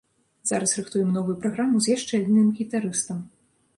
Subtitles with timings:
[0.51, 3.23] Зараз рыхтуем новую праграму з яшчэ адным гітарыстам.